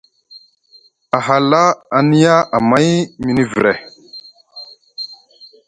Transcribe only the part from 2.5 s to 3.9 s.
amay mini vre,